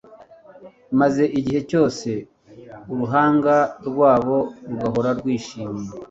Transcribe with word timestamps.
maze 0.99 1.23
igihe 1.39 1.59
cyose 1.69 2.09
uruhanga 2.91 3.55
rwabo 3.87 4.37
rugahora 4.67 5.09
rwishimye 5.19 5.85